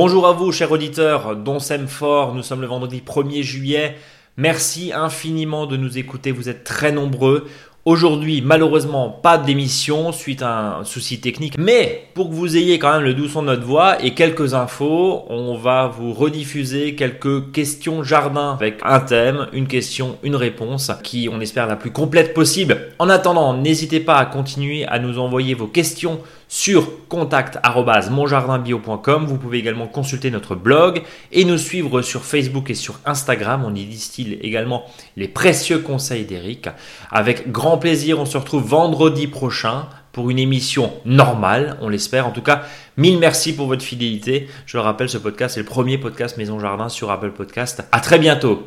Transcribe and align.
Bonjour 0.00 0.28
à 0.28 0.32
vous, 0.32 0.52
chers 0.52 0.70
auditeurs, 0.70 1.34
dont 1.34 1.58
fort. 1.88 2.32
Nous 2.32 2.44
sommes 2.44 2.60
le 2.60 2.68
vendredi 2.68 3.02
1er 3.04 3.42
juillet. 3.42 3.96
Merci 4.36 4.92
infiniment 4.92 5.66
de 5.66 5.76
nous 5.76 5.98
écouter. 5.98 6.30
Vous 6.30 6.48
êtes 6.48 6.62
très 6.62 6.92
nombreux. 6.92 7.48
Aujourd'hui, 7.84 8.40
malheureusement, 8.40 9.10
pas 9.10 9.38
d'émission 9.38 10.12
suite 10.12 10.42
à 10.42 10.78
un 10.78 10.84
souci 10.84 11.20
technique, 11.20 11.58
mais 11.58 12.04
pour 12.14 12.28
que 12.28 12.34
vous 12.34 12.56
ayez 12.56 12.78
quand 12.78 12.92
même 12.92 13.02
le 13.02 13.12
doux 13.12 13.26
son 13.26 13.42
de 13.42 13.48
notre 13.48 13.64
voix 13.64 14.00
et 14.00 14.14
quelques 14.14 14.54
infos, 14.54 15.24
on 15.30 15.56
va 15.56 15.88
vous 15.88 16.12
rediffuser 16.12 16.94
quelques 16.94 17.50
questions 17.50 18.04
jardin 18.04 18.52
avec 18.52 18.78
un 18.84 19.00
thème, 19.00 19.48
une 19.52 19.66
question, 19.66 20.16
une 20.22 20.36
réponse 20.36 20.92
qui, 21.02 21.28
on 21.32 21.40
espère, 21.40 21.66
la 21.66 21.74
plus 21.74 21.90
complète 21.90 22.34
possible. 22.34 22.92
En 23.00 23.08
attendant, 23.08 23.52
n'hésitez 23.52 23.98
pas 23.98 24.18
à 24.18 24.26
continuer 24.26 24.86
à 24.86 25.00
nous 25.00 25.18
envoyer 25.18 25.54
vos 25.54 25.66
questions 25.66 26.20
sur 26.48 27.06
contact@monjardinbio.com. 27.08 29.26
Vous 29.26 29.36
pouvez 29.36 29.58
également 29.58 29.86
consulter 29.86 30.30
notre 30.30 30.54
blog 30.54 31.02
et 31.30 31.44
nous 31.44 31.58
suivre 31.58 32.02
sur 32.02 32.24
Facebook 32.24 32.70
et 32.70 32.74
sur 32.74 32.98
Instagram. 33.04 33.64
On 33.64 33.74
y 33.74 33.84
distille 33.84 34.38
également 34.40 34.84
les 35.16 35.28
précieux 35.28 35.78
conseils 35.78 36.24
d'Eric. 36.24 36.68
Avec 37.10 37.52
grand 37.52 37.78
plaisir, 37.78 38.18
on 38.18 38.26
se 38.26 38.38
retrouve 38.38 38.66
vendredi 38.66 39.26
prochain 39.26 39.86
pour 40.12 40.30
une 40.30 40.38
émission 40.38 40.92
normale, 41.04 41.76
on 41.80 41.88
l'espère. 41.88 42.26
En 42.26 42.32
tout 42.32 42.42
cas, 42.42 42.62
mille 42.96 43.18
merci 43.18 43.54
pour 43.54 43.68
votre 43.68 43.84
fidélité. 43.84 44.48
Je 44.66 44.76
le 44.76 44.82
rappelle, 44.82 45.08
ce 45.08 45.18
podcast 45.18 45.56
est 45.56 45.60
le 45.60 45.66
premier 45.66 45.98
podcast 45.98 46.36
Maison 46.38 46.58
Jardin 46.58 46.88
sur 46.88 47.10
Apple 47.10 47.30
Podcast. 47.30 47.84
À 47.92 48.00
très 48.00 48.18
bientôt. 48.18 48.64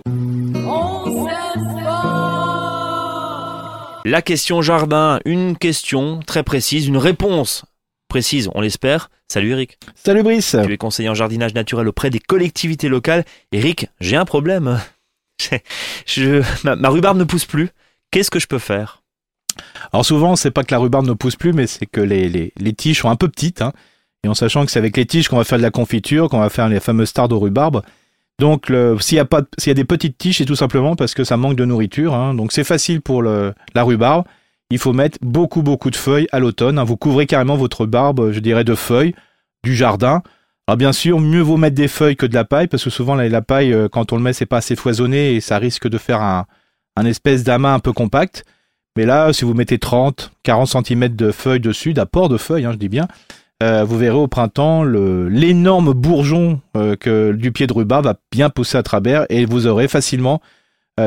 La 4.05 4.21
question 4.21 4.61
jardin, 4.61 5.19
une 5.25 5.57
question 5.57 6.21
très 6.25 6.43
précise, 6.43 6.87
une 6.87 6.97
réponse 6.97 7.65
précise, 8.11 8.49
on 8.55 8.59
l'espère. 8.59 9.09
Salut 9.29 9.51
Eric. 9.51 9.79
Salut 9.95 10.21
Brice. 10.21 10.57
Tu 10.65 10.73
es 10.73 10.77
conseiller 10.77 11.07
en 11.07 11.13
jardinage 11.13 11.53
naturel 11.53 11.87
auprès 11.87 12.09
des 12.09 12.19
collectivités 12.19 12.89
locales. 12.89 13.23
Eric, 13.53 13.87
j'ai 14.01 14.17
un 14.17 14.25
problème. 14.25 14.81
Je, 16.05 16.43
ma, 16.65 16.89
rhubarbe 16.89 17.17
ne 17.17 17.23
pousse 17.23 17.45
plus. 17.45 17.69
Qu'est-ce 18.11 18.29
que 18.29 18.39
je 18.39 18.47
peux 18.47 18.59
faire? 18.59 19.01
Alors 19.93 20.05
souvent, 20.05 20.35
c'est 20.35 20.51
pas 20.51 20.65
que 20.65 20.73
la 20.73 20.79
rhubarbe 20.79 21.07
ne 21.07 21.13
pousse 21.13 21.37
plus, 21.37 21.53
mais 21.53 21.67
c'est 21.67 21.85
que 21.85 22.01
les, 22.01 22.51
les, 22.53 22.73
tiges 22.73 22.99
sont 22.99 23.09
un 23.09 23.15
peu 23.15 23.29
petites. 23.29 23.61
Hein. 23.61 23.71
et 24.25 24.27
en 24.27 24.33
sachant 24.33 24.65
que 24.65 24.71
c'est 24.71 24.79
avec 24.79 24.97
les 24.97 25.05
tiges 25.05 25.29
qu'on 25.29 25.37
va 25.37 25.45
faire 25.45 25.57
de 25.57 25.63
la 25.63 25.71
confiture, 25.71 26.27
qu'on 26.27 26.41
va 26.41 26.49
faire 26.49 26.67
les 26.67 26.81
fameuses 26.81 27.13
tardes 27.13 27.31
de 27.31 27.35
rhubarbe. 27.35 27.81
Donc 28.39 28.73
s'il 28.99 29.15
y 29.15 29.19
a 29.19 29.25
pas, 29.25 29.43
y 29.65 29.69
a 29.69 29.73
des 29.73 29.85
petites 29.85 30.17
tiges, 30.17 30.39
c'est 30.39 30.45
tout 30.45 30.57
simplement 30.57 30.97
parce 30.97 31.13
que 31.13 31.23
ça 31.23 31.37
manque 31.37 31.55
de 31.55 31.63
nourriture. 31.63 32.13
Hein. 32.13 32.33
Donc 32.33 32.51
c'est 32.51 32.65
facile 32.65 32.99
pour 32.99 33.21
le, 33.21 33.53
la 33.73 33.83
rhubarbe 33.83 34.25
il 34.71 34.79
faut 34.79 34.93
mettre 34.93 35.19
beaucoup 35.21 35.61
beaucoup 35.61 35.91
de 35.91 35.95
feuilles 35.95 36.27
à 36.31 36.39
l'automne. 36.39 36.79
Hein. 36.79 36.83
Vous 36.83 36.97
couvrez 36.97 37.27
carrément 37.27 37.57
votre 37.57 37.85
barbe, 37.85 38.31
je 38.31 38.39
dirais, 38.39 38.63
de 38.63 38.75
feuilles 38.75 39.13
du 39.63 39.75
jardin. 39.75 40.23
Alors 40.67 40.77
bien 40.77 40.93
sûr, 40.93 41.19
mieux 41.19 41.41
vaut 41.41 41.57
mettre 41.57 41.75
des 41.75 41.87
feuilles 41.87 42.15
que 42.15 42.25
de 42.25 42.33
la 42.33 42.45
paille, 42.45 42.67
parce 42.67 42.83
que 42.83 42.89
souvent 42.89 43.15
la, 43.15 43.41
paille, 43.41 43.73
euh, 43.73 43.89
quand 43.89 44.13
on 44.13 44.15
le 44.15 44.23
met, 44.23 44.33
c'est 44.33 44.45
pas 44.45 44.57
assez 44.57 44.75
foisonné 44.75 45.35
et 45.35 45.41
ça 45.41 45.57
risque 45.57 45.87
de 45.87 45.97
faire 45.97 46.21
un, 46.21 46.45
espèce 47.05 47.43
d'amas 47.43 47.73
un 47.73 47.79
peu 47.79 47.93
compact. 47.93 48.45
Mais 48.95 49.05
là, 49.05 49.33
si 49.33 49.43
vous 49.43 49.53
mettez 49.53 49.79
30, 49.79 50.31
40 50.43 50.85
cm 50.85 51.09
de 51.09 51.31
feuilles 51.31 51.59
dessus, 51.59 51.93
d'apport 51.93 52.29
de 52.29 52.37
feuilles, 52.37 52.65
hein, 52.65 52.71
je 52.73 52.77
dis 52.77 52.89
bien, 52.89 53.07
euh, 53.63 53.83
vous 53.83 53.97
verrez 53.97 54.15
au 54.15 54.27
printemps 54.27 54.83
l'énorme 54.83 55.93
bourgeon 55.93 56.61
euh, 56.77 56.95
que 56.95 57.31
du 57.31 57.51
pied 57.51 57.67
de 57.67 57.73
rhubarbe 57.73 58.05
va 58.05 58.15
bien 58.31 58.49
pousser 58.49 58.77
à 58.77 58.83
travers 58.83 59.25
et 59.29 59.45
vous 59.45 59.67
aurez 59.67 59.87
facilement 59.87 60.41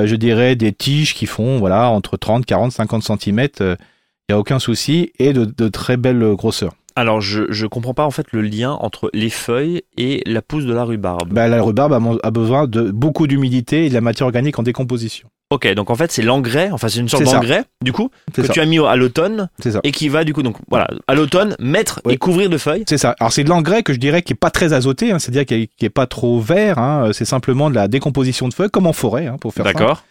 je 0.04 0.16
dirais 0.16 0.56
des 0.56 0.72
tiges 0.72 1.14
qui 1.14 1.26
font 1.26 1.58
voilà 1.58 1.90
entre 1.90 2.16
30, 2.16 2.46
40, 2.46 2.72
50 2.72 3.02
cm, 3.02 3.48
il 3.60 4.32
n'y 4.32 4.34
a 4.34 4.38
aucun 4.38 4.58
souci, 4.58 5.12
et 5.18 5.32
de, 5.32 5.68
très 5.68 5.96
belles 5.96 6.34
grosseurs. 6.34 6.72
Alors, 6.96 7.20
je 7.20 7.42
ne 7.42 7.66
comprends 7.66 7.94
pas 7.94 8.06
en 8.06 8.10
fait 8.10 8.32
le 8.32 8.40
lien 8.40 8.70
entre 8.72 9.10
les 9.12 9.30
feuilles 9.30 9.82
et 9.96 10.22
la 10.26 10.42
pousse 10.42 10.64
de 10.64 10.72
la 10.72 10.84
rhubarbe. 10.84 11.32
Bah, 11.32 11.48
la 11.48 11.60
rhubarbe 11.60 12.18
a, 12.22 12.30
besoin 12.30 12.66
de 12.66 12.90
beaucoup 12.90 13.26
d'humidité 13.26 13.86
et 13.86 13.88
de 13.88 13.94
la 13.94 14.00
matière 14.00 14.26
organique 14.26 14.58
en 14.58 14.62
décomposition. 14.62 15.28
Ok, 15.50 15.72
donc 15.74 15.90
en 15.90 15.94
fait 15.94 16.10
c'est 16.10 16.22
l'engrais, 16.22 16.70
enfin 16.72 16.88
c'est 16.88 17.00
une 17.00 17.08
sorte 17.08 17.24
d'engrais 17.24 17.64
du 17.82 17.92
coup 17.92 18.10
que 18.32 18.42
tu 18.42 18.60
as 18.60 18.64
mis 18.64 18.78
à 18.78 18.96
l'automne 18.96 19.50
et 19.82 19.92
qui 19.92 20.08
va 20.08 20.24
du 20.24 20.32
coup 20.32 20.42
donc 20.42 20.56
voilà 20.68 20.88
à 21.06 21.14
l'automne 21.14 21.54
mettre 21.58 22.00
et 22.08 22.16
couvrir 22.16 22.48
de 22.48 22.58
feuilles. 22.58 22.84
C'est 22.88 22.98
ça. 22.98 23.14
Alors 23.20 23.32
c'est 23.32 23.44
de 23.44 23.50
l'engrais 23.50 23.82
que 23.82 23.92
je 23.92 23.98
dirais 23.98 24.22
qui 24.22 24.32
est 24.32 24.36
pas 24.36 24.50
très 24.50 24.72
azoté, 24.72 25.12
hein, 25.12 25.18
c'est-à-dire 25.18 25.44
qui 25.44 25.68
est, 25.84 25.90
pas 25.90 26.06
trop 26.06 26.40
vert. 26.40 26.78
Hein, 26.78 27.10
c'est 27.12 27.26
simplement 27.26 27.68
de 27.70 27.74
la 27.74 27.88
décomposition 27.88 28.48
de 28.48 28.54
feuilles 28.54 28.70
comme 28.70 28.86
en 28.86 28.92
forêt 28.92 29.26
hein, 29.26 29.36
pour 29.38 29.52
faire 29.52 29.66
ça. 29.66 29.72
D'accord. 29.72 30.04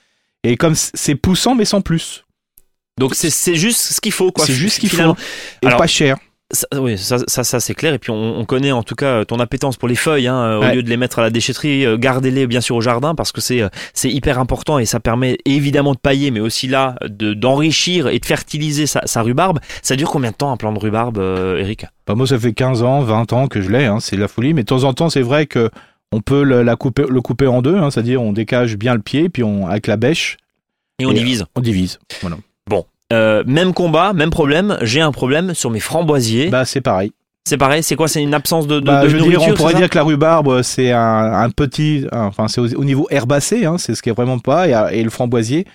Et 0.44 0.56
comme 0.56 0.76
c'est 0.76 1.16
poussant 1.16 1.56
mais 1.56 1.66
sans 1.66 1.82
plus. 1.82 2.26
Donc 3.00 3.16
c'est 3.16 3.56
juste 3.56 3.82
ce 3.82 4.02
qu'il 4.02 4.12
faut 4.12 4.32
quoi. 4.32 4.46
C'est 4.46 4.54
juste 4.54 4.76
ce 4.76 4.80
qu'il 4.82 4.90
faut 4.90 5.16
et 5.64 5.68
pas 5.68 5.88
cher. 5.88 6.18
Ça, 6.54 6.68
oui, 6.80 6.98
ça, 6.98 7.18
ça, 7.28 7.60
c'est 7.60 7.74
clair. 7.74 7.94
Et 7.94 8.00
puis 8.00 8.12
on, 8.12 8.46
connaît 8.46 8.72
en 8.72 8.84
tout 8.84 8.96
cas 8.96 9.26
ton 9.26 9.40
appétence 9.40 9.76
pour 9.76 9.88
les 9.88 9.96
feuilles. 9.96 10.28
Hein, 10.28 10.58
Au 10.58 10.74
lieu 10.74 10.84
de 10.84 10.90
les 10.90 10.98
mettre 10.98 11.20
à 11.20 11.24
la 11.24 11.32
déchetterie, 11.32 11.86
euh, 11.86 11.98
gardez-les 11.98 12.46
bien 12.46 12.62
sûr 12.62 12.76
au 12.76 12.82
jardin 12.82 13.16
parce 13.16 13.32
que 13.32 13.42
c'est 13.42 13.62
euh, 13.62 13.70
c'est 13.94 14.10
hyper 14.10 14.38
important 14.38 14.78
et 14.78 14.86
ça 14.86 15.00
permet 15.00 15.40
évidemment 15.46 15.94
de 15.94 15.98
pailler, 15.98 16.30
mais 16.30 16.40
aussi 16.40 16.68
là 16.68 16.96
de 17.04 17.34
d'enrichir 17.34 18.08
et 18.08 18.20
de 18.20 18.26
fertiliser 18.26 18.86
sa, 18.86 19.02
sa, 19.06 19.24
rhubarbe. 19.24 19.60
Ça 19.82 19.96
dure 19.96 20.12
combien 20.12 20.30
de 20.30 20.36
temps 20.36 20.52
un 20.52 20.58
plant 20.58 20.72
de 20.72 20.80
rhubarbe, 20.80 21.18
euh, 21.18 21.58
Eric? 21.58 21.88
Bah 22.06 22.14
Moi, 22.16 22.28
ça 22.28 22.38
fait 22.38 22.54
15 22.54 22.84
ans, 22.84 23.02
20 23.02 23.34
ans 23.34 23.48
que 23.48 23.62
je 23.62 23.70
l'ai. 23.72 23.86
Hein, 23.86 24.00
c'est 24.00 24.18
la 24.18 24.28
folie. 24.28 24.54
Mais 24.54 24.62
de 24.62 24.68
temps 24.68 24.84
en 24.84 24.94
temps, 24.94 25.10
c'est 25.10 25.22
vrai 25.22 25.48
que 25.48 25.70
on 26.12 26.22
peut 26.22 26.44
le, 26.44 26.62
la 26.62 26.76
couper, 26.76 27.06
le 27.10 27.22
couper 27.22 27.48
en 27.48 27.64
deux. 27.64 27.78
Hein, 27.78 27.90
C'est-à-dire 27.90 28.22
on 28.22 28.32
décage 28.32 28.78
bien 28.78 28.94
le 28.94 29.02
pied, 29.02 29.30
puis 29.30 29.44
on 29.44 29.68
avec 29.68 29.88
la 29.88 29.98
bêche. 29.98 30.38
Et 31.00 31.06
on 31.08 31.14
divise. 31.14 31.46
On 31.56 31.62
divise. 31.62 32.00
Voilà. 32.22 32.38
Euh, 33.14 33.44
même 33.46 33.74
combat, 33.74 34.14
même 34.14 34.30
problème. 34.30 34.78
J'ai 34.82 35.02
un 35.02 35.12
problème 35.12 35.54
sur 35.54 35.70
mes 35.70 35.80
framboisiers. 35.80 36.50
Bah 36.50 36.66
c'est 36.66 36.82
pareil. 36.82 37.12
C'est 37.46 37.58
pareil, 37.58 37.84
c'est 37.84 37.98
quoi 37.98 38.08
C'est 38.08 38.24
une 38.24 38.34
absence 38.34 38.68
de, 38.68 38.80
de, 38.80 38.86
bah, 38.86 39.08
je 39.08 39.18
nourriture, 39.18 39.44
On 39.50 39.54
pourrait 39.54 39.74
dire 39.74 39.90
que 39.90 39.98
la 39.98 40.04
rhubarbe, 40.04 40.62
c'est 40.62 40.92
un, 40.92 41.50
petit, 41.50 42.08
enfin 42.14 42.48
c'est 42.48 42.62
au, 42.62 42.86
niveau 42.86 43.06
herbacé, 43.10 43.66
hein, 43.66 43.78
c'est 43.78 43.96
ce 43.96 44.02
qui 44.02 44.10
est 44.10 44.14
vraiment 44.14 44.40
pas, 44.40 44.94
et, 44.94 45.04
le 45.04 45.10
framboisier, 45.10 45.68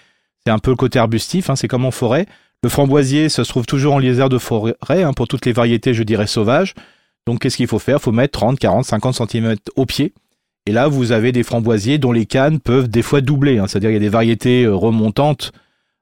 c'est 0.46 0.50
un 0.50 0.58
peu 0.58 0.70
le 0.70 0.76
côté 0.76 0.98
arbustif, 0.98 1.50
hein, 1.50 1.56
c'est 1.56 1.68
comme 1.68 1.84
en 1.84 1.90
forêt. 1.90 2.24
Le 2.62 2.70
framboisier, 2.70 3.28
ça 3.28 3.44
se 3.44 3.50
trouve 3.50 3.66
toujours 3.66 3.94
en 3.94 3.98
lisière 3.98 4.30
de 4.30 4.38
forêt, 4.38 4.74
hein, 4.88 5.12
pour 5.12 5.28
toutes 5.28 5.44
les 5.44 5.52
variétés, 5.52 5.92
je 5.92 6.02
dirais 6.04 6.26
sauvages. 6.26 6.74
Donc 7.26 7.40
qu'est-ce 7.40 7.58
qu'il 7.58 7.66
faut 7.66 7.78
faire? 7.78 7.98
Il 7.98 8.02
faut 8.02 8.12
mettre 8.12 8.38
30, 8.38 8.58
40, 8.58 8.86
50 8.86 9.30
cm 9.30 9.56
au 9.76 9.84
pied. 9.84 10.14
Et 10.64 10.72
là, 10.72 10.88
vous 10.88 11.12
avez 11.12 11.32
des 11.32 11.42
framboisiers 11.42 11.98
dont 11.98 12.12
les 12.12 12.24
cannes 12.24 12.60
peuvent 12.60 12.88
des 12.88 13.02
fois 13.02 13.20
doubler. 13.20 13.60
C'est-à-dire 13.66 13.90
il 13.90 13.94
y 13.94 13.96
a 13.96 14.00
des 14.00 14.08
variétés 14.08 14.64
euh, 14.64 14.74
remontantes 14.74 15.52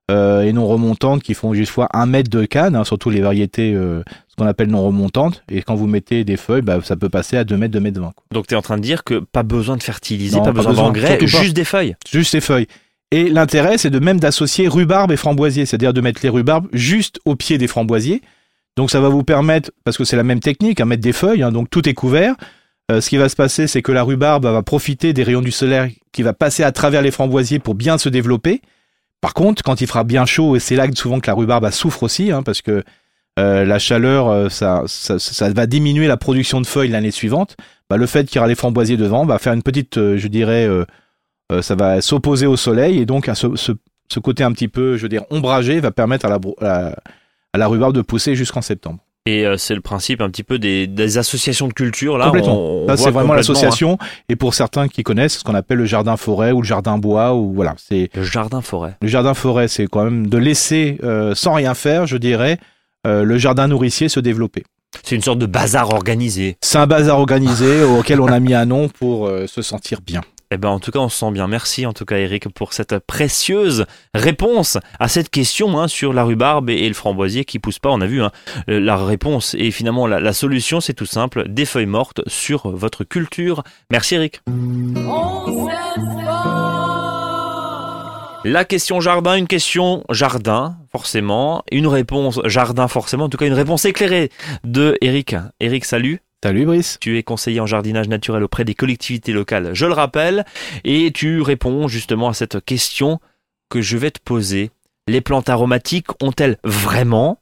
et 0.09 0.53
non 0.53 0.67
remontantes 0.67 1.23
qui 1.23 1.35
font 1.35 1.53
jusqu'à 1.53 1.89
un 1.93 2.07
mètre 2.07 2.31
de 2.31 2.45
canne, 2.45 2.77
hein, 2.77 2.85
surtout 2.85 3.11
les 3.11 3.21
variétés 3.21 3.75
euh, 3.75 4.03
ce 4.29 4.37
qu'on 4.37 4.47
appelle 4.47 4.69
non 4.69 4.85
remontantes. 4.85 5.43
Et 5.51 5.63
quand 5.63 5.75
vous 5.75 5.87
mettez 5.87 6.25
des 6.25 6.37
feuilles, 6.37 6.63
bah, 6.63 6.79
ça 6.85 6.97
peut 6.97 7.09
passer 7.09 7.37
à 7.37 7.45
2 7.45 7.57
mètres, 7.57 7.73
2 7.73 7.81
mètres 7.81 8.01
20. 8.01 8.13
Donc 8.33 8.47
tu 8.47 8.55
es 8.55 8.57
en 8.57 8.63
train 8.63 8.77
de 8.77 8.83
dire 8.83 9.03
que 9.03 9.19
pas 9.19 9.43
besoin 9.43 9.77
de 9.77 9.83
fertiliser, 9.83 10.39
pas, 10.41 10.53
besoin 10.53 10.75
d'engrais, 10.75 11.19
juste 11.27 11.55
des 11.55 11.65
feuilles. 11.65 11.97
Juste 12.09 12.33
des 12.33 12.41
feuilles. 12.41 12.69
Et 13.11 13.29
l'intérêt, 13.29 13.79
c'est 13.79 13.91
de 13.91 13.99
même 13.99 14.19
d'associer 14.19 14.69
rhubarbe 14.69 15.13
et 15.13 15.17
framboisier, 15.17 15.65
c'est-à-dire 15.65 15.93
de 15.93 16.01
mettre 16.01 16.21
les 16.23 16.29
rhubarbes 16.29 16.69
juste 16.73 17.21
au 17.25 17.37
pied 17.37 17.59
des 17.59 17.69
framboisiers. 17.69 18.21
Donc 18.77 18.91
ça 18.91 19.01
va 19.01 19.09
vous 19.09 19.25
permettre, 19.25 19.71
parce 19.85 19.97
que 19.97 20.05
c'est 20.05 20.17
la 20.17 20.25
même 20.25 20.41
technique, 20.41 20.81
à 20.81 20.83
hein, 20.83 20.87
mettre 20.87 21.03
des 21.03 21.13
feuilles, 21.13 21.43
hein, 21.43 21.53
donc 21.53 21.71
tout 21.71 21.89
est 21.89 21.95
couvert. 21.95 22.35
Euh, 22.91 23.01
ce 23.01 23.09
qui 23.09 23.17
va 23.17 23.29
se 23.29 23.37
passer, 23.37 23.67
c'est 23.67 23.83
que 23.83 23.91
la 23.91 24.03
rhubarbe 24.03 24.45
va 24.45 24.63
profiter 24.63 25.13
des 25.13 25.23
rayons 25.23 25.41
du 25.41 25.51
soleil 25.51 25.97
qui 26.13 26.23
va 26.23 26.33
passer 26.33 26.63
à 26.63 26.73
travers 26.73 27.03
les 27.03 27.11
framboisiers 27.11 27.59
pour 27.59 27.75
bien 27.75 27.99
se 27.99 28.09
développer. 28.09 28.61
Par 29.21 29.35
contre, 29.35 29.63
quand 29.63 29.81
il 29.81 29.87
fera 29.87 30.05
bien 30.05 30.27
chaud, 30.27 30.57
et 30.57 30.61
c'est 30.61 30.77
là 30.77 30.87
souvent 30.95 31.21
que 31.21 31.27
la 31.27 31.35
rhubarbe 31.35 31.69
souffre 31.71 32.03
aussi, 32.03 32.31
hein, 32.31 32.43
parce 32.43 32.63
que 32.63 32.85
euh, 33.39 33.65
la 33.65 33.79
chaleur, 33.79 34.29
euh, 34.29 34.49
ça, 34.49 34.85
va 35.51 35.67
diminuer 35.67 36.07
la 36.07 36.17
production 36.17 36.61
de 36.61 36.67
feuilles 36.67 36.89
l'année 36.89 37.11
suivante. 37.11 37.57
Bah, 37.91 37.97
le 37.97 38.07
fait 38.07 38.27
qu'il 38.27 38.37
y 38.37 38.39
aura 38.39 38.49
les 38.49 38.55
framboisiers 38.55 38.97
devant 38.97 39.27
va 39.27 39.39
faire 39.39 39.53
une 39.53 39.63
petite, 39.63 39.99
euh, 39.99 40.17
je 40.17 40.29
dirais, 40.29 40.69
ça 41.61 41.75
va 41.75 42.01
s'opposer 42.01 42.47
au 42.47 42.57
soleil 42.57 42.99
et 42.99 43.07
donc 43.07 43.29
à 43.29 43.35
ce, 43.35 43.73
côté 44.19 44.43
un 44.43 44.53
petit 44.53 44.69
peu, 44.69 44.97
je 44.97 45.03
veux 45.03 45.09
dire, 45.09 45.25
ombragé 45.31 45.81
va 45.81 45.91
permettre 45.93 46.27
à 46.27 46.97
la 47.55 47.67
rhubarbe 47.67 47.95
de 47.95 48.03
pousser 48.03 48.35
jusqu'en 48.35 48.63
septembre. 48.63 49.06
Et 49.27 49.45
euh, 49.45 49.57
c'est 49.57 49.75
le 49.75 49.81
principe 49.81 50.21
un 50.21 50.31
petit 50.31 50.45
peu 50.45 50.59
des, 50.59 50.87
des 50.87 51.19
associations 51.19 51.67
de 51.67 51.73
culture. 51.73 52.17
Là, 52.17 52.27
complètement. 52.27 52.85
là, 52.87 52.97
c'est 52.97 53.11
vraiment 53.11 53.35
l'association. 53.35 53.99
Hein. 54.01 54.07
Et 54.29 54.37
pour 54.37 54.55
certains 54.55 54.87
qui 54.87 55.03
connaissent, 55.03 55.39
ce 55.39 55.45
qu'on 55.45 55.55
appelle 55.55 55.79
le 55.79 55.85
jardin 55.85 56.17
forêt 56.17 56.53
ou 56.53 56.63
le 56.63 56.67
jardin 56.67 56.97
bois 56.97 57.35
ou 57.35 57.53
voilà, 57.53 57.75
c'est 57.77 58.09
le 58.15 58.23
jardin 58.23 58.61
forêt. 58.61 58.97
Le 59.03 59.09
jardin 59.09 59.35
forêt, 59.35 59.67
c'est 59.67 59.89
quand 59.89 60.05
même 60.05 60.29
de 60.29 60.39
laisser 60.39 60.99
euh, 61.03 61.35
sans 61.35 61.55
rien 61.55 61.75
faire, 61.75 62.07
je 62.07 62.17
dirais, 62.17 62.59
euh, 63.07 63.25
le 63.25 63.37
jardin 63.37 63.67
nourricier 63.67 64.09
se 64.09 64.21
développer. 64.21 64.63
C'est 65.03 65.17
une 65.17 65.23
sorte 65.23 65.41
de 65.41 65.47
bazar 65.47 65.93
organisé. 65.93 66.57
C'est 66.61 66.79
un 66.79 66.87
bazar 66.87 67.19
organisé 67.19 67.83
auquel 67.99 68.21
on 68.21 68.29
a 68.29 68.39
mis 68.39 68.55
un 68.55 68.65
nom 68.65 68.89
pour 68.89 69.29
se 69.47 69.61
sentir 69.61 70.01
bien. 70.01 70.23
Eh 70.53 70.59
ben, 70.59 70.69
en 70.69 70.79
tout 70.79 70.93
cas, 70.93 71.01
on 71.01 71.09
se 71.09 71.19
sent 71.19 71.33
bien. 71.33 71.49
Merci, 71.49 71.87
en 71.87 71.93
tout 71.93 72.05
cas, 72.05 72.19
Eric, 72.19 72.49
pour 72.51 72.73
cette 72.73 72.99
précieuse 73.01 73.85
réponse 74.15 74.79
à 75.01 75.09
cette 75.09 75.29
question 75.29 75.79
hein, 75.79 75.89
sur 75.89 76.13
la 76.13 76.23
rhubarbe 76.23 76.71
et, 76.71 76.87
le 76.87 76.95
framboisier 76.95 77.45
qui 77.45 77.59
pousse 77.59 77.81
pas. 77.81 77.91
On 77.91 78.01
a 78.01 78.07
vu 78.07 78.23
hein, 78.23 78.31
euh, 78.69 78.79
la 78.79 78.97
réponse 78.97 79.55
et 79.59 79.73
finalement 79.73 80.07
la, 80.07 80.33
solution, 80.33 80.81
c'est 80.81 80.95
tout 80.95 81.07
simple 81.07 81.49
des 81.49 81.65
feuilles 81.65 81.87
mortes 81.87 82.21
sur 82.29 82.71
votre 82.71 83.03
culture. 83.03 83.65
Merci, 83.91 84.15
Eric. 84.15 84.41
La 88.45 88.65
question 88.65 89.01
jardin, 89.01 89.35
une 89.35 89.49
question 89.49 90.05
jardin, 90.11 90.77
forcément. 90.93 91.65
Une 91.73 91.89
réponse 91.89 92.41
jardin, 92.45 92.87
forcément. 92.87 93.25
En 93.25 93.29
tout 93.29 93.39
cas, 93.39 93.47
une 93.47 93.53
réponse 93.53 93.85
éclairée 93.85 94.31
de 94.63 94.97
Eric. 95.01 95.35
Eric, 95.59 95.85
salut. 95.85 96.21
Salut 96.45 96.67
Brice. 96.67 96.99
Tu 97.01 97.19
es 97.19 97.23
conseiller 97.23 97.61
en 97.61 97.67
jardinage 97.67 98.09
naturel 98.09 98.43
auprès 98.43 98.65
des 98.65 98.75
collectivités 98.75 99.33
locales, 99.33 99.75
je 99.75 99.87
le 99.87 99.93
rappelle, 99.93 100.45
et 100.85 101.11
tu 101.13 101.41
réponds 101.41 101.89
justement 101.89 102.29
à 102.29 102.35
cette 102.35 102.65
question 102.65 103.21
que 103.71 103.81
je 103.81 103.97
vais 103.97 104.11
te 104.11 104.21
poser. 104.21 104.71
Les 105.09 105.21
plantes 105.21 105.49
aromatiques 105.49 106.09
ont-elles 106.23 106.59
vraiment 106.63 107.41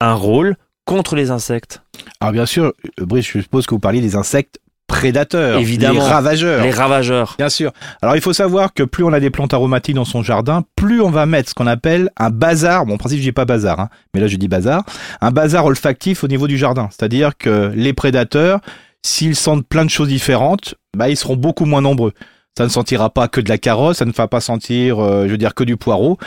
un 0.00 0.14
rôle 0.14 0.56
contre 0.84 1.14
les 1.14 1.30
insectes? 1.30 1.82
Alors 2.20 2.32
bien 2.32 2.46
sûr, 2.46 2.72
euh, 3.00 3.06
Brice, 3.06 3.26
je 3.26 3.40
suppose 3.40 3.66
que 3.66 3.74
vous 3.74 3.80
parliez 3.80 4.00
des 4.00 4.16
insectes 4.16 4.58
prédateurs, 4.92 5.58
Évidemment. 5.58 5.94
les 5.94 6.00
ravageurs. 6.06 6.62
Les 6.62 6.70
ravageurs. 6.70 7.34
Bien 7.38 7.48
sûr. 7.48 7.72
Alors 8.02 8.14
il 8.14 8.20
faut 8.20 8.32
savoir 8.32 8.74
que 8.74 8.82
plus 8.82 9.02
on 9.04 9.12
a 9.12 9.20
des 9.20 9.30
plantes 9.30 9.54
aromatiques 9.54 9.94
dans 9.94 10.04
son 10.04 10.22
jardin, 10.22 10.64
plus 10.76 11.00
on 11.00 11.10
va 11.10 11.26
mettre 11.26 11.48
ce 11.48 11.54
qu'on 11.54 11.66
appelle 11.66 12.10
un 12.18 12.30
bazar. 12.30 12.84
Bon, 12.86 12.94
en 12.94 12.98
principe, 12.98 13.18
je 13.18 13.22
dis 13.24 13.32
pas 13.32 13.44
bazar, 13.46 13.80
hein, 13.80 13.88
mais 14.14 14.20
là 14.20 14.26
je 14.26 14.36
dis 14.36 14.48
bazar. 14.48 14.84
Un 15.20 15.30
bazar 15.30 15.64
olfactif 15.64 16.22
au 16.24 16.28
niveau 16.28 16.46
du 16.46 16.58
jardin. 16.58 16.88
C'est-à-dire 16.90 17.36
que 17.36 17.72
les 17.74 17.92
prédateurs, 17.92 18.60
s'ils 19.02 19.34
sentent 19.36 19.66
plein 19.66 19.84
de 19.84 19.90
choses 19.90 20.08
différentes, 20.08 20.74
bah 20.96 21.08
ils 21.08 21.16
seront 21.16 21.36
beaucoup 21.36 21.64
moins 21.64 21.80
nombreux. 21.80 22.12
Ça 22.56 22.64
ne 22.64 22.68
sentira 22.68 23.08
pas 23.08 23.28
que 23.28 23.40
de 23.40 23.48
la 23.48 23.56
carotte, 23.56 23.96
ça 23.96 24.04
ne 24.04 24.12
va 24.12 24.28
pas 24.28 24.40
sentir, 24.40 24.98
euh, 25.02 25.24
je 25.26 25.30
veux 25.30 25.38
dire, 25.38 25.54
que 25.54 25.64
du 25.64 25.76
poireau. 25.78 26.18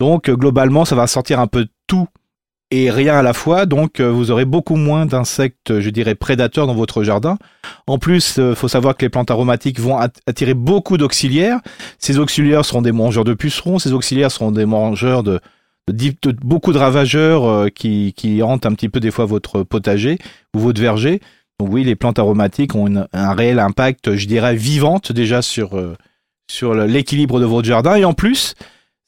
Donc 0.00 0.28
euh, 0.30 0.34
globalement, 0.34 0.84
ça 0.86 0.96
va 0.96 1.06
sentir 1.06 1.40
un 1.40 1.46
peu 1.46 1.66
tout 1.86 2.08
et 2.70 2.90
rien 2.90 3.14
à 3.14 3.22
la 3.22 3.32
fois. 3.32 3.66
Donc 3.66 4.00
euh, 4.00 4.10
vous 4.10 4.30
aurez 4.30 4.44
beaucoup 4.44 4.76
moins 4.76 5.06
d'insectes, 5.06 5.80
je 5.80 5.90
dirais, 5.90 6.14
prédateurs 6.14 6.66
dans 6.66 6.74
votre 6.74 7.02
jardin. 7.02 7.38
En 7.86 7.98
plus, 7.98 8.38
il 8.38 8.54
faut 8.54 8.68
savoir 8.68 8.96
que 8.96 9.04
les 9.04 9.08
plantes 9.10 9.30
aromatiques 9.30 9.78
vont 9.80 9.98
at- 9.98 10.08
attirer 10.26 10.54
beaucoup 10.54 10.96
d'auxiliaires. 10.96 11.60
Ces 11.98 12.18
auxiliaires 12.18 12.64
seront 12.64 12.82
des 12.82 12.92
mangeurs 12.92 13.24
de 13.24 13.34
pucerons, 13.34 13.78
ces 13.78 13.92
auxiliaires 13.92 14.30
seront 14.30 14.50
des 14.50 14.66
mangeurs 14.66 15.22
de, 15.22 15.40
de, 15.88 16.12
de 16.22 16.36
beaucoup 16.42 16.72
de 16.72 16.78
ravageurs 16.78 17.44
euh, 17.44 17.68
qui, 17.68 18.12
qui 18.16 18.42
hantent 18.42 18.66
un 18.66 18.72
petit 18.72 18.88
peu 18.88 19.00
des 19.00 19.10
fois 19.10 19.26
votre 19.26 19.62
potager 19.62 20.18
ou 20.54 20.58
votre 20.58 20.80
verger. 20.80 21.20
Donc 21.60 21.68
oui, 21.72 21.84
les 21.84 21.94
plantes 21.94 22.18
aromatiques 22.18 22.74
ont 22.74 22.86
une- 22.88 23.06
un 23.12 23.32
réel 23.34 23.58
impact, 23.60 24.16
je 24.16 24.26
dirais, 24.26 24.56
vivante 24.56 25.12
déjà 25.12 25.40
sur, 25.42 25.76
euh, 25.76 25.94
sur 26.50 26.74
l'équilibre 26.74 27.38
de 27.38 27.44
votre 27.44 27.68
jardin. 27.68 27.94
Et 27.94 28.04
en 28.04 28.12
plus, 28.14 28.54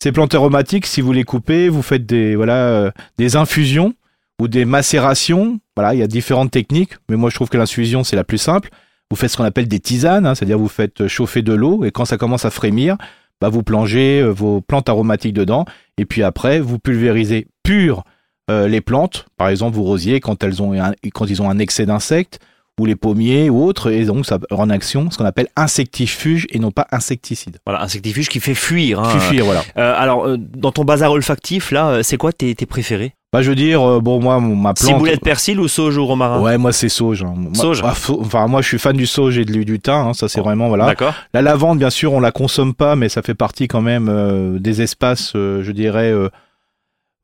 ces 0.02 0.12
plantes 0.12 0.34
aromatiques, 0.34 0.86
si 0.86 1.00
vous 1.00 1.12
les 1.12 1.24
coupez, 1.24 1.68
vous 1.68 1.82
faites 1.82 2.06
des, 2.06 2.36
voilà, 2.36 2.68
euh, 2.68 2.90
des 3.18 3.36
infusions 3.36 3.94
ou 4.40 4.48
des 4.48 4.64
macérations. 4.64 5.60
Voilà, 5.76 5.94
il 5.94 6.00
y 6.00 6.02
a 6.02 6.06
différentes 6.06 6.50
techniques, 6.50 6.94
mais 7.08 7.16
moi 7.16 7.30
je 7.30 7.36
trouve 7.36 7.48
que 7.48 7.56
l'infusion 7.56 8.04
c'est 8.04 8.16
la 8.16 8.24
plus 8.24 8.38
simple. 8.38 8.70
Vous 9.10 9.16
faites 9.16 9.30
ce 9.30 9.36
qu'on 9.36 9.44
appelle 9.44 9.68
des 9.68 9.80
tisanes, 9.80 10.26
hein, 10.26 10.34
c'est-à-dire 10.34 10.58
vous 10.58 10.68
faites 10.68 11.06
chauffer 11.06 11.42
de 11.42 11.52
l'eau 11.52 11.84
et 11.84 11.90
quand 11.90 12.04
ça 12.04 12.18
commence 12.18 12.44
à 12.44 12.50
frémir, 12.50 12.96
bah, 13.40 13.48
vous 13.48 13.62
plongez 13.62 14.20
euh, 14.20 14.30
vos 14.30 14.60
plantes 14.60 14.88
aromatiques 14.88 15.34
dedans 15.34 15.64
et 15.96 16.04
puis 16.04 16.22
après 16.22 16.60
vous 16.60 16.78
pulvérisez 16.78 17.48
pur 17.62 18.04
euh, 18.50 18.68
les 18.68 18.80
plantes, 18.80 19.26
par 19.36 19.48
exemple 19.48 19.76
vos 19.76 19.82
rosiers 19.82 20.20
quand 20.20 20.44
elles 20.44 20.62
ont 20.62 20.72
quand 21.12 21.26
ils 21.26 21.42
ont 21.42 21.50
un 21.50 21.58
excès 21.58 21.86
d'insectes 21.86 22.38
ou 22.78 22.84
les 22.84 22.96
pommiers 22.96 23.48
ou 23.48 23.64
autres 23.64 23.90
et 23.90 24.04
donc 24.04 24.26
ça 24.26 24.38
en 24.50 24.68
action 24.68 25.10
ce 25.10 25.16
qu'on 25.16 25.24
appelle 25.24 25.48
insectifuge 25.56 26.46
et 26.50 26.58
non 26.58 26.70
pas 26.70 26.86
insecticide. 26.92 27.58
Voilà, 27.64 27.82
insectifuge 27.82 28.28
qui 28.28 28.40
fait 28.40 28.54
fuir. 28.54 29.00
hein. 29.00 29.18
Fuir, 29.18 29.44
voilà. 29.44 29.62
Euh, 29.78 29.94
alors, 29.96 30.26
euh, 30.26 30.36
dans 30.38 30.72
ton 30.72 30.84
bazar 30.84 31.12
olfactif, 31.12 31.70
là, 31.70 31.88
euh, 31.88 32.02
c'est 32.02 32.16
quoi 32.16 32.32
tes, 32.32 32.54
tes 32.54 32.66
préférés? 32.66 33.12
Bah 33.32 33.42
je 33.42 33.50
veux 33.50 33.56
dire 33.56 34.00
bon 34.00 34.20
moi 34.22 34.40
ma 34.40 34.72
plante 34.72 34.78
Ciboulette 34.78 35.20
persil 35.20 35.58
ou 35.58 35.68
sauge 35.68 35.98
ou 35.98 36.06
romarin? 36.06 36.40
Ouais, 36.40 36.56
moi 36.58 36.72
c'est 36.72 36.88
sauge. 36.88 37.22
hein. 37.24 37.34
Moi- 37.36 37.50
Sauge. 37.54 37.82
ah, 37.84 37.92
faut- 37.92 38.18
Enfin, 38.20 38.46
moi 38.46 38.62
je 38.62 38.68
suis 38.68 38.78
fan 38.78 38.96
du 38.96 39.04
sauge 39.06 39.36
et 39.36 39.44
de, 39.44 39.62
du 39.62 39.80
thym. 39.80 39.92
hein, 39.92 40.12
ça 40.14 40.28
c'est 40.28 40.40
vraiment 40.40 40.68
voilà. 40.68 40.86
D'accord. 40.86 41.12
La 41.34 41.42
lavande, 41.42 41.78
bien 41.78 41.90
sûr, 41.90 42.12
on 42.12 42.20
la 42.20 42.30
consomme 42.30 42.72
pas, 42.72 42.94
mais 42.96 43.08
ça 43.08 43.22
fait 43.22 43.34
partie 43.34 43.68
quand 43.68 43.82
même 43.82 44.08
euh, 44.08 44.58
des 44.58 44.80
espaces, 44.80 45.32
euh, 45.34 45.62
je 45.62 45.72
dirais, 45.72 46.12
euh, 46.12 46.28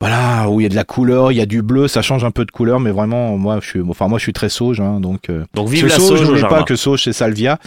voilà, 0.02 0.50
où 0.50 0.58
il 0.60 0.64
y 0.64 0.66
a 0.66 0.68
de 0.68 0.74
la 0.74 0.82
couleur, 0.82 1.30
il 1.30 1.36
y 1.36 1.40
a 1.40 1.46
du 1.46 1.62
bleu, 1.62 1.86
ça 1.86 2.02
change 2.02 2.24
un 2.24 2.32
peu 2.32 2.44
de 2.44 2.50
couleur, 2.50 2.80
mais 2.80 2.90
vraiment, 2.90 3.36
moi 3.38 3.58
je 3.62 3.68
suis, 3.68 3.80
enfin 3.88 4.08
moi 4.08 4.18
je 4.18 4.24
suis 4.24 4.32
très 4.32 4.48
sauge, 4.48 4.80
hein, 4.80 4.98
donc. 4.98 5.30
euh, 5.30 5.44
Donc, 5.54 5.68
vive 5.68 5.86
la 5.86 5.94
sauge, 5.94 6.26
sauge 6.26 6.38
jardin. 6.40 6.56
pas 6.56 6.62
que 6.64 6.74
sauge 6.74 7.04
c'est 7.04 7.12
salvia 7.12 7.58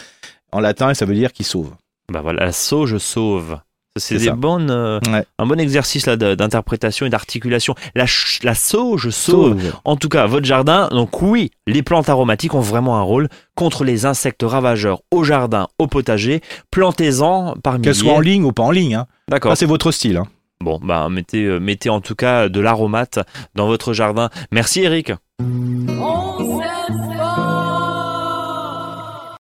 en 0.51 0.59
latin 0.59 0.89
et 0.89 0.95
ça 0.95 1.05
veut 1.05 1.15
dire 1.15 1.31
qu'il 1.31 1.45
sauve. 1.45 1.71
Bah 2.11 2.19
voilà, 2.21 2.45
la 2.45 2.51
sauge 2.51 2.97
sauve. 2.97 3.57
C'est 3.97 4.17
des 4.17 4.31
bonnes, 4.31 4.69
euh, 4.71 4.99
Ouais. 5.09 5.23
un 5.39 5.45
bon 5.45 5.57
exercice 5.57 6.05
là 6.05 6.17
d'interprétation 6.17 7.05
et 7.05 7.09
d'articulation. 7.09 7.75
La, 7.95 8.03
la 8.43 8.53
sauge 8.53 9.09
sauve. 9.11 9.57
En 9.85 9.95
tout 9.95 10.09
cas, 10.09 10.25
votre 10.25 10.45
jardin, 10.45 10.89
donc 10.91 11.21
oui, 11.21 11.49
les 11.65 11.81
plantes 11.81 12.09
aromatiques 12.09 12.53
ont 12.55 12.59
vraiment 12.59 12.97
un 12.97 13.01
rôle 13.03 13.29
contre 13.55 13.85
les 13.85 14.05
insectes 14.05 14.43
ravageurs 14.45 14.99
au 15.11 15.23
jardin, 15.23 15.69
au 15.79 15.87
potager. 15.87 16.41
Plantez-en 16.71 17.55
par 17.63 17.75
milliers. 17.75 17.83
Qu'elle 17.85 17.95
soit 17.95 18.11
en 18.13 18.19
ligne 18.19 18.43
ou 18.43 18.51
pas 18.51 18.63
en 18.63 18.71
ligne, 18.71 18.95
hein. 18.95 19.07
D'accord. 19.29 19.55
C'est 19.55 19.65
votre 19.65 19.91
style. 19.91 20.17
Hein. 20.17 20.27
Bon, 20.65 20.79
bah 20.81 21.07
mettez, 21.11 21.45
euh, 21.45 21.59
mettez 21.59 21.89
en 21.89 22.01
tout 22.01 22.15
cas 22.15 22.49
de 22.49 22.59
l'aromate 22.59 23.19
dans 23.53 23.67
votre 23.67 23.93
jardin. 23.93 24.31
Merci 24.51 24.81
Eric. 24.81 25.11